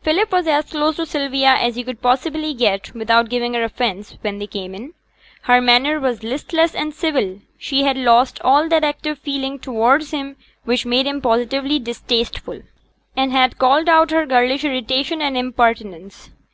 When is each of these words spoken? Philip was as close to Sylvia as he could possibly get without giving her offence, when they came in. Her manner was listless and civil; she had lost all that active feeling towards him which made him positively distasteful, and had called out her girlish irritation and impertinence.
Philip 0.00 0.32
was 0.32 0.46
as 0.46 0.70
close 0.70 0.96
to 0.96 1.04
Sylvia 1.04 1.54
as 1.54 1.76
he 1.76 1.84
could 1.84 2.00
possibly 2.00 2.54
get 2.54 2.94
without 2.94 3.28
giving 3.28 3.52
her 3.52 3.62
offence, 3.62 4.16
when 4.22 4.38
they 4.38 4.46
came 4.46 4.74
in. 4.74 4.94
Her 5.42 5.60
manner 5.60 6.00
was 6.00 6.22
listless 6.22 6.74
and 6.74 6.94
civil; 6.94 7.42
she 7.58 7.82
had 7.82 7.98
lost 7.98 8.40
all 8.40 8.66
that 8.70 8.82
active 8.82 9.18
feeling 9.18 9.58
towards 9.58 10.10
him 10.10 10.36
which 10.64 10.86
made 10.86 11.06
him 11.06 11.20
positively 11.20 11.78
distasteful, 11.78 12.62
and 13.14 13.30
had 13.30 13.58
called 13.58 13.90
out 13.90 14.10
her 14.10 14.24
girlish 14.24 14.64
irritation 14.64 15.20
and 15.20 15.36
impertinence. 15.36 16.30